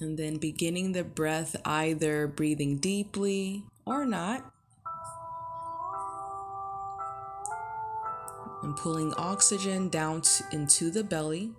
[0.00, 4.50] And then beginning the breath, either breathing deeply or not.
[8.62, 11.52] And pulling oxygen down to, into the belly.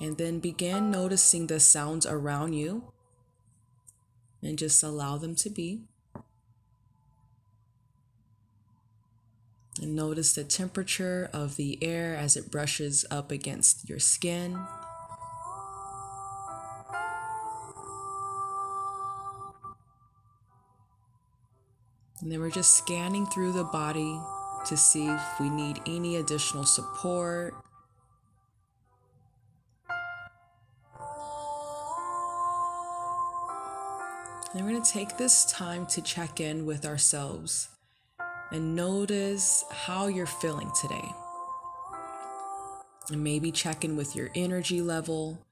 [0.00, 2.92] And then begin noticing the sounds around you
[4.42, 5.82] and just allow them to be.
[9.82, 14.56] And notice the temperature of the air as it brushes up against your skin.
[22.20, 24.20] And then we're just scanning through the body
[24.66, 27.54] to see if we need any additional support
[34.54, 37.71] And we're going to take this time to check in with ourselves
[38.52, 41.10] and notice how you're feeling today.
[43.10, 45.44] And maybe check in with your energy level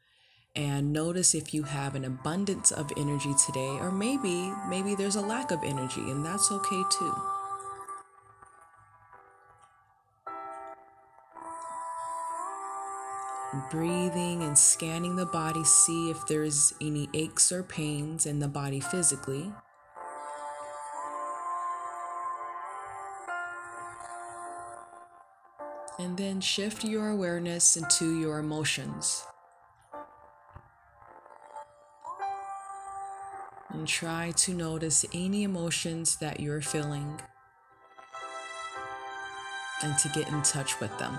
[0.55, 5.21] and notice if you have an abundance of energy today or maybe maybe there's a
[5.21, 7.15] lack of energy and that's okay too.
[13.71, 18.81] breathing and scanning the body, see if there's any aches or pains in the body
[18.81, 19.53] physically.
[26.01, 29.23] And then shift your awareness into your emotions.
[33.69, 37.21] And try to notice any emotions that you're feeling
[39.83, 41.15] and to get in touch with them.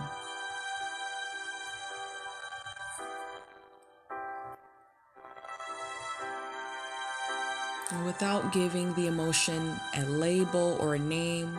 [7.91, 11.55] And without giving the emotion a label or a name,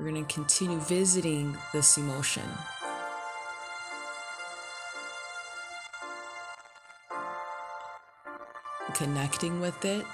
[0.00, 2.42] we're going to continue visiting this emotion.
[8.94, 10.06] Connecting with it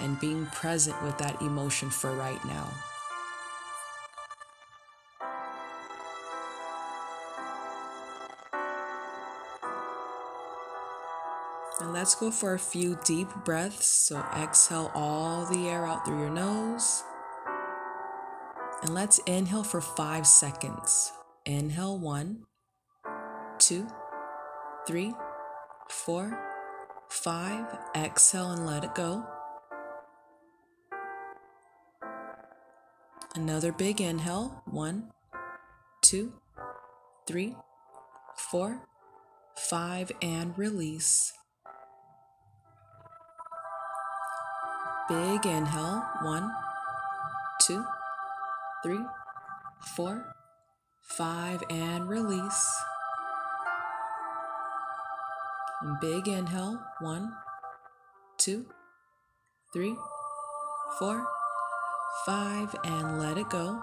[0.00, 2.68] and being present with that emotion for right now.
[11.80, 13.86] And let's go for a few deep breaths.
[13.86, 17.04] So exhale all the air out through your nose.
[18.84, 21.10] And let's inhale for five seconds.
[21.46, 22.44] Inhale one,
[23.58, 23.88] two,
[24.86, 25.14] three,
[25.88, 26.38] four,
[27.08, 27.64] five.
[27.96, 29.24] Exhale and let it go.
[33.34, 34.62] Another big inhale.
[34.66, 35.12] One,
[36.02, 36.34] two,
[37.26, 37.56] three,
[38.36, 38.82] four,
[39.56, 41.32] five, and release.
[45.08, 46.04] Big inhale.
[46.20, 46.52] One,
[47.62, 47.82] two,
[48.84, 49.00] three,
[49.96, 50.34] four,
[51.00, 52.70] five, and release.
[56.02, 56.78] Big inhale.
[57.00, 57.32] One,
[58.36, 58.66] two,
[59.72, 59.96] three,
[60.98, 61.26] four,
[62.26, 63.80] five, and let it go.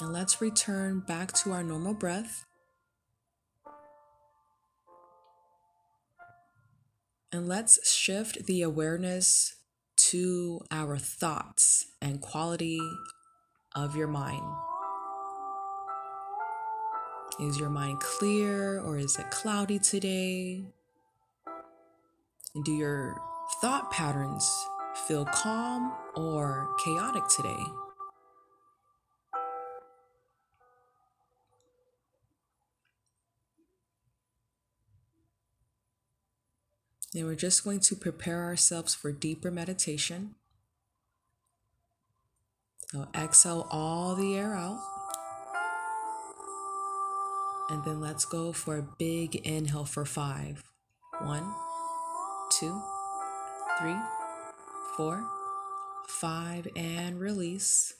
[0.00, 2.44] And let's return back to our normal breath.
[7.32, 9.56] And let's shift the awareness
[10.10, 12.78] to our thoughts and quality
[13.74, 14.44] of your mind.
[17.40, 20.62] Is your mind clear or is it cloudy today?
[22.64, 23.20] Do your
[23.60, 24.48] thought patterns
[25.08, 27.64] feel calm or chaotic today?
[37.16, 40.34] Then we're just going to prepare ourselves for deeper meditation.
[42.92, 44.78] So exhale all the air out.
[47.70, 50.62] And then let's go for a big inhale for five.
[51.22, 51.54] One,
[52.50, 52.82] two,
[53.80, 53.96] three,
[54.98, 55.24] four,
[56.06, 57.94] five, and release.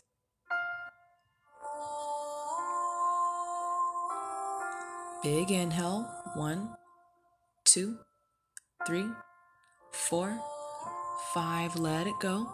[5.23, 6.07] Big inhale.
[6.35, 6.77] One,
[7.65, 7.97] two,
[8.87, 9.09] three,
[9.91, 10.39] four,
[11.35, 11.75] five.
[11.77, 12.47] Let it go.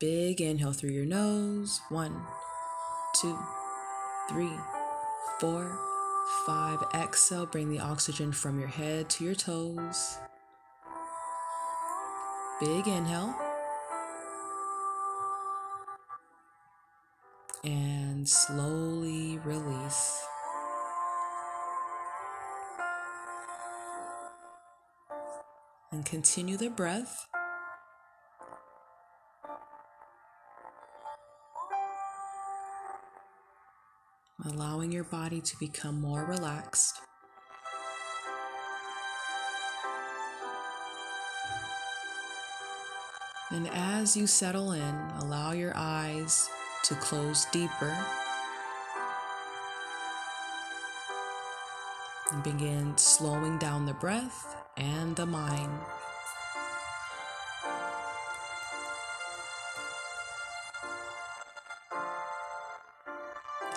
[0.00, 1.80] Big inhale through your nose.
[1.90, 2.22] One,
[3.20, 3.38] two,
[4.30, 4.56] three,
[5.38, 5.78] four,
[6.46, 6.78] five.
[6.94, 7.46] Exhale.
[7.46, 10.18] Bring the oxygen from your head to your toes.
[12.58, 13.34] Big inhale.
[17.62, 20.26] And slowly release.
[25.94, 27.28] and continue the breath.
[34.44, 37.00] Allowing your body to become more relaxed.
[43.50, 46.48] And as you settle in, allow your eyes
[46.84, 47.96] to close deeper.
[52.42, 55.70] Begin slowing down the breath and the mind.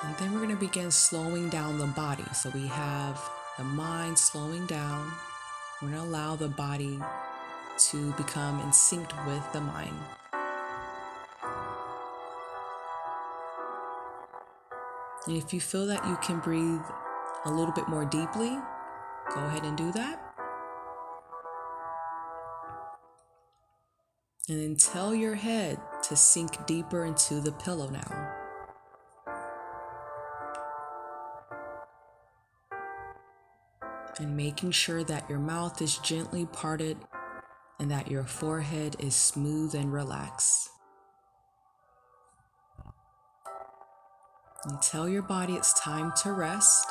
[0.04, 2.24] And then we're going to begin slowing down the body.
[2.34, 3.22] So we have
[3.58, 5.12] the mind slowing down.
[5.82, 7.00] We're going to allow the body
[7.78, 9.96] to become in sync with the mind.
[15.28, 16.82] And if you feel that you can breathe
[17.46, 18.58] a little bit more deeply,
[19.34, 20.28] go ahead and do that.
[24.50, 28.34] And then tell your head to sink deeper into the pillow now.
[34.20, 36.98] And making sure that your mouth is gently parted
[37.80, 40.70] and that your forehead is smooth and relaxed.
[44.64, 46.88] And tell your body it's time to rest.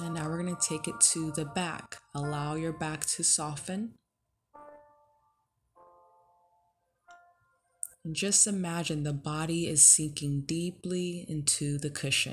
[0.00, 1.96] And now we're going to take it to the back.
[2.14, 3.94] Allow your back to soften.
[8.04, 12.26] And just imagine the body is sinking deeply into the cushion.